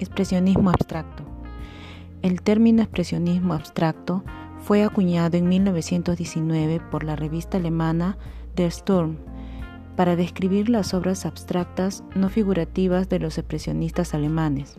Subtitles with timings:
[0.00, 1.24] Expresionismo abstracto.
[2.22, 4.24] El término expresionismo abstracto
[4.58, 8.16] fue acuñado en 1919 por la revista alemana
[8.56, 9.18] Der Sturm
[9.96, 14.78] para describir las obras abstractas no figurativas de los expresionistas alemanes.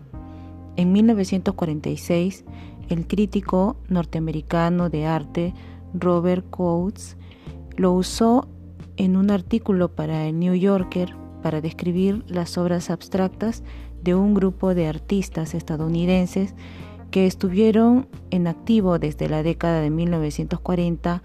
[0.76, 2.44] En 1946,
[2.90, 5.53] el crítico norteamericano de arte
[5.94, 7.16] Robert Coates
[7.77, 8.48] lo usó
[8.98, 13.63] en un artículo para el New Yorker para describir las obras abstractas
[14.04, 16.54] de un grupo de artistas estadounidenses
[17.12, 21.24] que estuvieron en activo desde la década de 1940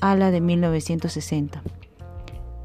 [0.00, 1.62] a la de 1960.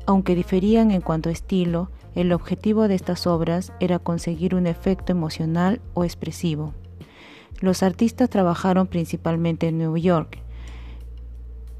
[0.07, 5.11] Aunque diferían en cuanto a estilo, el objetivo de estas obras era conseguir un efecto
[5.11, 6.73] emocional o expresivo.
[7.59, 10.39] Los artistas trabajaron principalmente en Nueva York,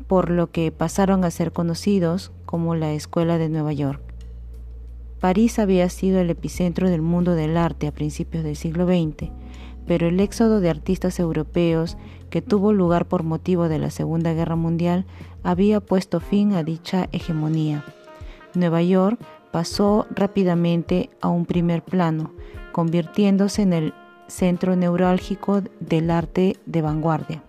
[0.07, 4.04] por lo que pasaron a ser conocidos como la Escuela de Nueva York.
[5.25, 9.31] París había sido el epicentro del mundo del arte a principios del siglo XX,
[9.87, 11.97] pero el éxodo de artistas europeos
[12.29, 15.07] que tuvo lugar por motivo de la Segunda Guerra Mundial
[15.41, 17.83] había puesto fin a dicha hegemonía.
[18.53, 22.31] Nueva York pasó rápidamente a un primer plano,
[22.71, 23.93] convirtiéndose en el
[24.27, 27.43] centro neurálgico del arte de vanguardia.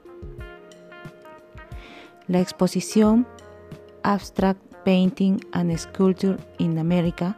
[2.26, 3.26] La exposición
[4.02, 7.36] Abstract Painting and Sculpture in America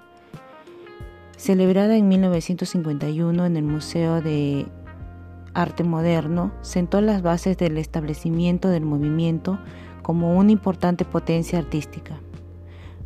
[1.39, 4.67] celebrada en 1951 en el Museo de
[5.55, 9.59] Arte Moderno, sentó las bases del establecimiento del movimiento
[10.03, 12.21] como una importante potencia artística.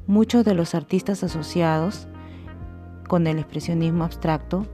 [0.06, 2.08] Muchos de los artistas asociados
[3.06, 4.67] con el expresionismo abstracto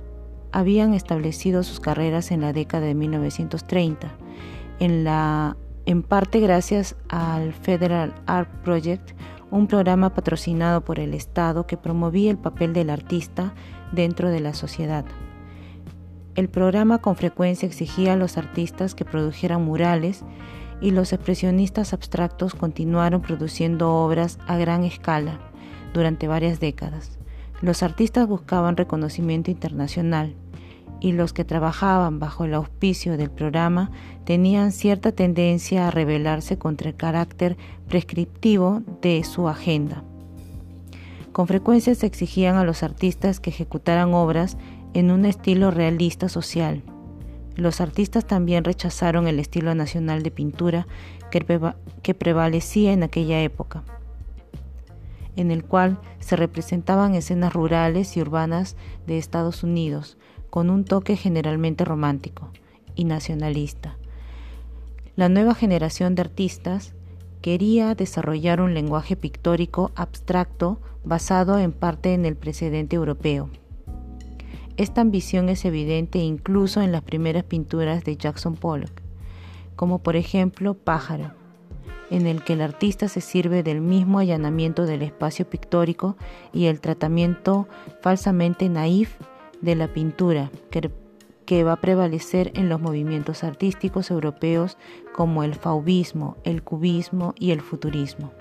[0.53, 4.15] habían establecido sus carreras en la década de 1930,
[4.79, 5.07] en,
[5.85, 9.11] en parte gracias al Federal Art Project,
[9.51, 13.55] un programa patrocinado por el Estado que promovía el papel del artista
[13.93, 15.05] dentro de la sociedad.
[16.35, 20.25] El programa con frecuencia exigía a los artistas que produjeran murales
[20.81, 25.41] y los expresionistas abstractos continuaron produciendo obras a gran escala
[25.95, 27.19] durante varias décadas.
[27.61, 30.37] Los artistas buscaban reconocimiento internacional
[31.01, 33.91] y los que trabajaban bajo el auspicio del programa
[34.25, 37.57] tenían cierta tendencia a rebelarse contra el carácter
[37.89, 40.03] prescriptivo de su agenda.
[41.33, 44.57] Con frecuencia se exigían a los artistas que ejecutaran obras
[44.95, 46.83] en un estilo realista social.
[47.55, 50.87] Los artistas también rechazaron el estilo nacional de pintura
[51.31, 53.83] que, prevalecía en aquella época,
[55.37, 58.77] en el cual se representaban escenas rurales y urbanas
[59.07, 60.17] de Estados Unidos,
[60.51, 62.51] con un toque generalmente romántico
[62.95, 63.97] y nacionalista.
[65.17, 66.95] La nueva generación de artistas
[67.41, 73.51] quería desarrollar un lenguaje pictórico abstracto basado en parte en el precedente europeo.
[74.77, 79.03] Esta ambición es evidente incluso en las primeras pinturas de Jackson Pollock,
[79.75, 81.33] como por ejemplo Pájaro,
[82.11, 86.17] en el que el artista se sirve del mismo allanamiento del espacio pictórico
[86.53, 87.69] y el tratamiento
[88.03, 89.17] falsamente naif
[89.61, 94.77] de la pintura que, va a prevalecer en los movimientos artísticos europeos
[95.15, 98.33] como el faubismo, el cubismo y el futurismo.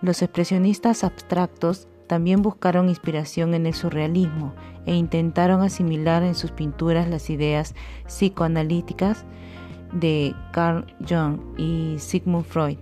[0.00, 4.54] Los expresionistas abstractos también buscaron inspiración en el surrealismo
[4.86, 7.74] e intentaron asimilar en sus pinturas las ideas
[8.06, 9.24] psicoanalíticas
[9.92, 12.78] de Carl Jung y Sigmund Freud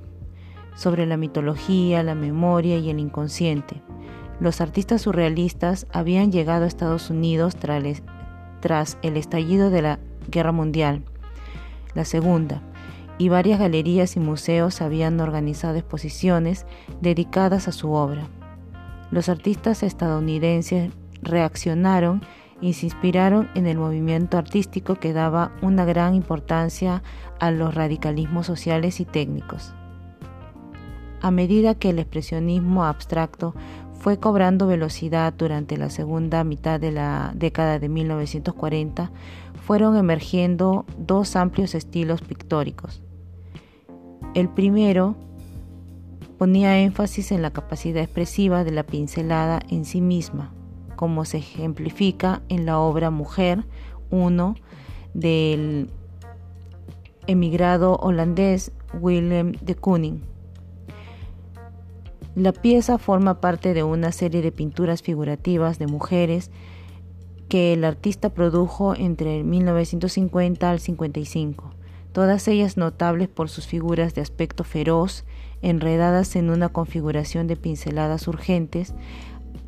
[0.77, 3.83] sobre la mitología, la memoria y el inconsciente,
[4.41, 9.99] los artistas surrealistas habían llegado a Estados Unidos tras el estallido de la
[10.31, 11.03] Guerra Mundial,
[11.95, 12.63] la Segunda,
[13.19, 16.67] y varias galerías y museos habían organizado exposiciones
[17.01, 18.29] dedicadas a su obra.
[19.11, 20.93] Los artistas estadounidenses
[21.23, 22.23] reaccionaron
[22.61, 27.03] y se inspiraron en el movimiento artístico que daba una gran importancia
[27.39, 29.75] a los radicalismos sociales y técnicos.
[31.23, 33.55] A medida que el expresionismo abstracto
[33.99, 39.11] fue cobrando velocidad durante la segunda mitad de la década de 1940,
[39.67, 43.03] fueron emergiendo dos amplios estilos pictóricos.
[44.35, 45.17] El primero
[46.39, 50.53] ponía énfasis en la capacidad expresiva de la pincelada en sí misma,
[50.95, 53.65] como se ejemplifica en la obra Mujer
[54.11, 54.55] 1
[55.15, 55.91] del
[57.27, 60.36] emigrado holandés Willem de Kooning.
[62.37, 66.51] La pieza forma parte de una serie de pinturas figurativas de mujeres
[67.49, 71.71] que el artista produjo entre 1950 al 55,
[72.13, 75.25] todas ellas notables por sus figuras de aspecto feroz,
[75.63, 78.93] enredadas en una configuración de pinceladas urgentes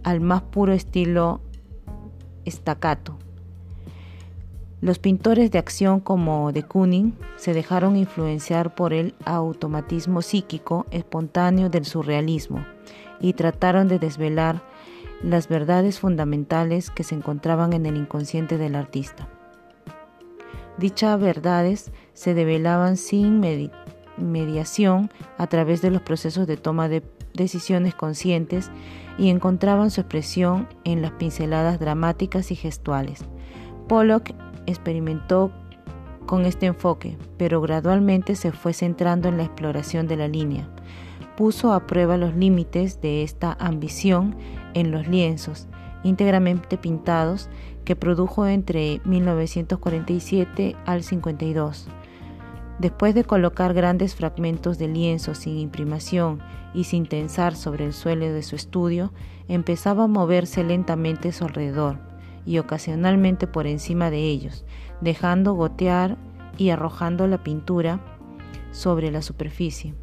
[0.02, 1.40] al más puro estilo
[2.44, 3.18] estacato.
[4.80, 11.68] Los pintores de acción como de Kooning se dejaron influenciar por el automatismo psíquico espontáneo
[11.68, 12.64] del surrealismo
[13.20, 14.62] y trataron de desvelar
[15.20, 19.28] las verdades fundamentales que se encontraban en el inconsciente del artista.
[20.76, 23.40] Dichas verdades se develaban sin
[24.16, 27.02] mediación a través de los procesos de toma de
[27.34, 28.70] decisiones conscientes
[29.18, 33.24] y encontraban su expresión en las pinceladas dramáticas y gestuales.
[33.88, 34.30] Pollock
[34.68, 35.50] experimentó
[36.26, 40.68] con este enfoque, pero gradualmente se fue centrando en la exploración de la línea.
[41.36, 44.36] Puso a prueba los límites de esta ambición
[44.74, 45.66] en los lienzos,
[46.04, 47.48] íntegramente pintados,
[47.84, 51.88] que produjo entre 1947 al 52.
[52.78, 56.40] Después de colocar grandes fragmentos de lienzo sin imprimación
[56.74, 59.12] y sin tensar sobre el suelo de su estudio,
[59.48, 62.07] empezaba a moverse lentamente a su alrededor
[62.44, 64.64] y ocasionalmente por encima de ellos,
[65.00, 66.16] dejando gotear
[66.56, 68.00] y arrojando la pintura
[68.72, 69.94] sobre la superficie.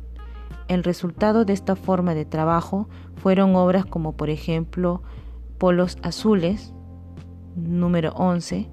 [0.67, 5.03] El resultado de esta forma de trabajo fueron obras como por ejemplo
[5.57, 6.73] Polos Azules,
[7.55, 8.67] número 11,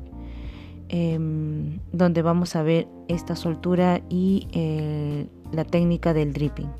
[0.88, 6.70] em, donde vamos a ver esta soltura y eh, la técnica del dripping.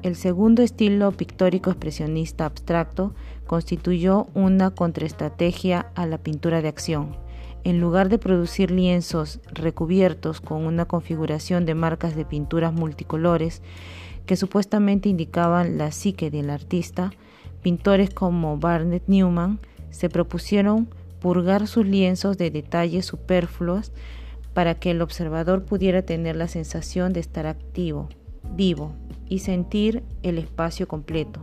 [0.00, 3.14] El segundo estilo pictórico expresionista abstracto
[3.48, 7.16] constituyó una contraestrategia a la pintura de acción.
[7.64, 13.60] En lugar de producir lienzos recubiertos con una configuración de marcas de pinturas multicolores
[14.24, 17.10] que supuestamente indicaban la psique del artista,
[17.62, 19.58] pintores como Barnett Newman
[19.90, 23.90] se propusieron purgar sus lienzos de detalles superfluos
[24.54, 28.08] para que el observador pudiera tener la sensación de estar activo,
[28.54, 28.94] vivo
[29.28, 31.42] y sentir el espacio completo.